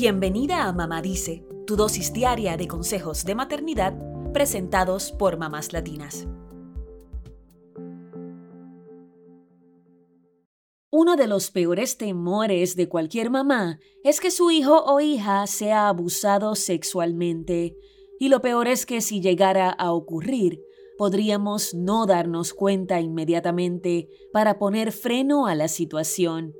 [0.00, 3.98] Bienvenida a Mamá Dice, tu dosis diaria de consejos de maternidad
[4.32, 6.28] presentados por mamás latinas.
[10.92, 15.88] Uno de los peores temores de cualquier mamá es que su hijo o hija sea
[15.88, 17.76] abusado sexualmente.
[18.20, 20.62] Y lo peor es que si llegara a ocurrir,
[20.96, 26.54] podríamos no darnos cuenta inmediatamente para poner freno a la situación.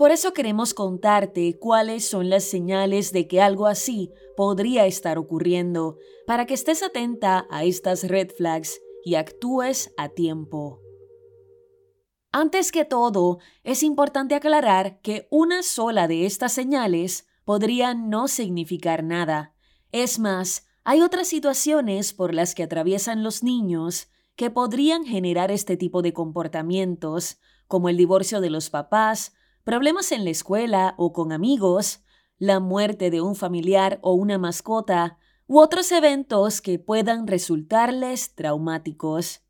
[0.00, 5.98] Por eso queremos contarte cuáles son las señales de que algo así podría estar ocurriendo,
[6.26, 10.80] para que estés atenta a estas red flags y actúes a tiempo.
[12.32, 19.04] Antes que todo, es importante aclarar que una sola de estas señales podría no significar
[19.04, 19.54] nada.
[19.92, 25.76] Es más, hay otras situaciones por las que atraviesan los niños que podrían generar este
[25.76, 31.32] tipo de comportamientos, como el divorcio de los papás, problemas en la escuela o con
[31.32, 32.02] amigos,
[32.38, 39.42] la muerte de un familiar o una mascota, u otros eventos que puedan resultarles traumáticos.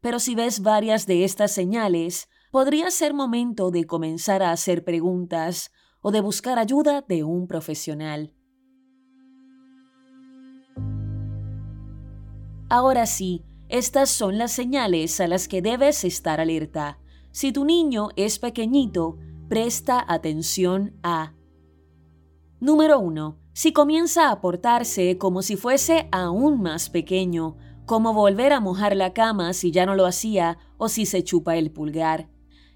[0.00, 5.72] Pero si ves varias de estas señales, podría ser momento de comenzar a hacer preguntas
[6.02, 8.34] o de buscar ayuda de un profesional.
[12.68, 16.98] Ahora sí, estas son las señales a las que debes estar alerta.
[17.30, 19.18] Si tu niño es pequeñito,
[19.54, 21.32] presta atención a.
[22.58, 23.38] Número 1.
[23.52, 29.12] Si comienza a portarse como si fuese aún más pequeño, como volver a mojar la
[29.12, 32.28] cama si ya no lo hacía o si se chupa el pulgar.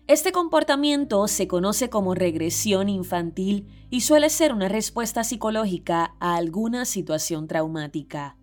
[0.07, 6.85] Este comportamiento se conoce como regresión infantil y suele ser una respuesta psicológica a alguna
[6.85, 8.37] situación traumática.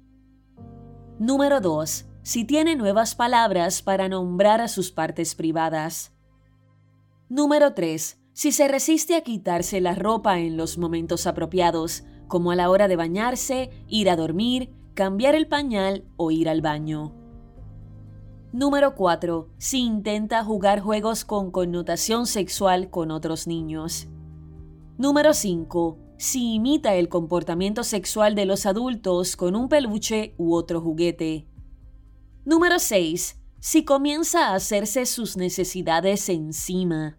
[1.20, 2.06] Número 2.
[2.24, 6.12] Si tiene nuevas palabras para nombrar a sus partes privadas.
[7.30, 8.25] Número 3.
[8.36, 12.90] Si se resiste a quitarse la ropa en los momentos apropiados, como a la hora
[12.90, 17.16] de bañarse, ir a dormir, cambiar el pañal o ir al baño.
[18.52, 19.48] Número 4.
[19.58, 24.10] Si intenta jugar juegos con connotación sexual con otros niños.
[24.98, 25.98] Número 5.
[26.18, 31.48] Si imita el comportamiento sexual de los adultos con un peluche u otro juguete.
[32.44, 37.18] Número 6 si comienza a hacerse sus necesidades encima.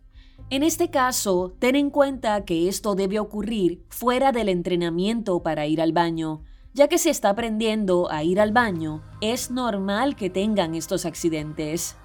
[0.48, 5.80] En este caso, ten en cuenta que esto debe ocurrir fuera del entrenamiento para ir
[5.80, 6.42] al baño,
[6.72, 11.96] ya que si está aprendiendo a ir al baño, es normal que tengan estos accidentes.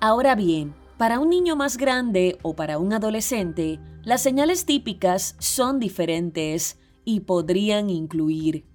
[0.00, 5.78] Ahora bien, para un niño más grande o para un adolescente, las señales típicas son
[5.78, 8.66] diferentes y podrían incluir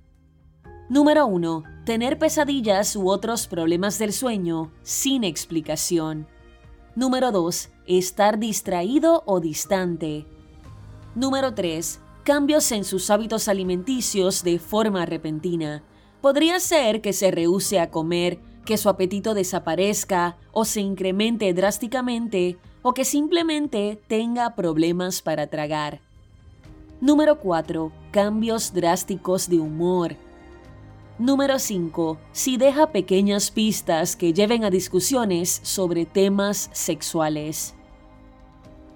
[0.89, 1.63] Número 1.
[1.85, 6.27] Tener pesadillas u otros problemas del sueño sin explicación.
[6.95, 7.72] Número 2.
[7.85, 10.25] Estar distraído o distante.
[11.15, 11.99] Número 3.
[12.23, 15.83] Cambios en sus hábitos alimenticios de forma repentina.
[16.21, 22.57] Podría ser que se rehúse a comer, que su apetito desaparezca o se incremente drásticamente
[22.83, 25.99] o que simplemente tenga problemas para tragar.
[27.01, 27.91] Número 4.
[28.11, 30.15] Cambios drásticos de humor
[31.19, 32.17] Número 5.
[32.31, 37.75] Si deja pequeñas pistas que lleven a discusiones sobre temas sexuales.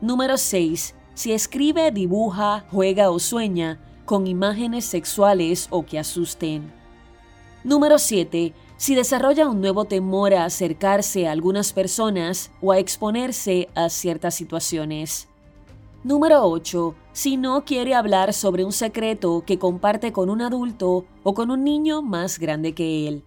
[0.01, 0.95] Número 6.
[1.13, 6.73] Si escribe, dibuja, juega o sueña con imágenes sexuales o que asusten.
[7.63, 8.51] Número 7.
[8.77, 14.33] Si desarrolla un nuevo temor a acercarse a algunas personas o a exponerse a ciertas
[14.33, 15.27] situaciones.
[16.03, 16.95] Número 8.
[17.11, 21.63] Si no quiere hablar sobre un secreto que comparte con un adulto o con un
[21.63, 23.23] niño más grande que él.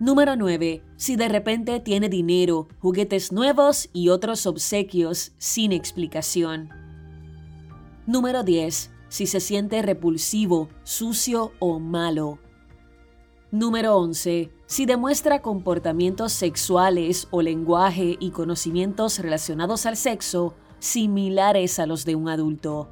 [0.00, 0.82] Número 9.
[0.96, 6.70] Si de repente tiene dinero, juguetes nuevos y otros obsequios sin explicación.
[8.06, 8.90] Número 10.
[9.08, 12.38] Si se siente repulsivo, sucio o malo.
[13.50, 14.50] Número 11.
[14.64, 22.16] Si demuestra comportamientos sexuales o lenguaje y conocimientos relacionados al sexo similares a los de
[22.16, 22.88] un adulto.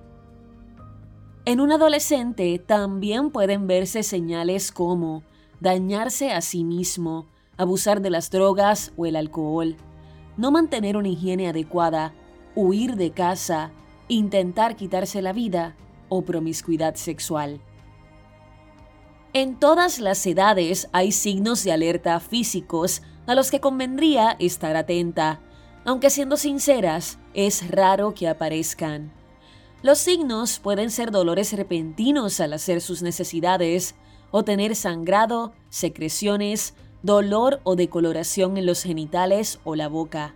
[1.45, 5.25] En un adolescente también pueden verse señales como
[5.59, 7.27] dañarse a sí mismo,
[7.57, 9.77] abusar de las drogas o el alcohol,
[10.37, 12.15] no mantener una higiene adecuada,
[12.54, 13.72] huir de casa,
[14.07, 15.75] intentar quitarse la vida
[16.09, 17.60] o promiscuidad sexual.
[19.33, 25.41] En todas las edades hay signos de alerta físicos a los que convendría estar atenta,
[25.84, 29.12] aunque siendo sinceras, es raro que aparezcan.
[29.82, 33.94] Los signos pueden ser dolores repentinos al hacer sus necesidades,
[34.30, 40.34] o tener sangrado, secreciones, dolor o decoloración en los genitales o la boca.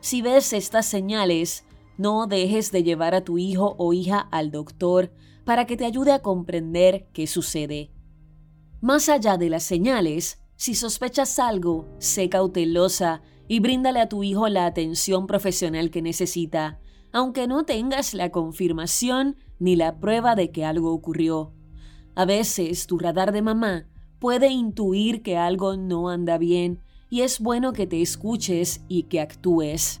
[0.00, 1.64] Si ves estas señales,
[1.98, 5.12] No dejes de llevar a tu hijo o hija al doctor
[5.44, 7.92] para que te ayude a comprender qué sucede.
[8.80, 14.48] Más allá de las señales, si sospechas algo, sé cautelosa y bríndale a tu hijo
[14.48, 16.80] la atención profesional que necesita,
[17.12, 21.52] aunque no tengas la confirmación ni la prueba de que algo ocurrió.
[22.14, 23.86] A veces tu radar de mamá
[24.18, 26.80] puede intuir que algo no anda bien
[27.10, 30.00] y es bueno que te escuches y que actúes.